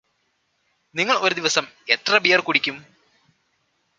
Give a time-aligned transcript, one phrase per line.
[0.95, 1.65] നിങ്ങള് ഒരു ദിവസം
[1.89, 2.77] എത്രെ ബിയർ കുടിക്കും